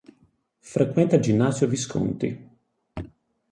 [0.61, 2.49] Frequenta il ginnasio Visconti.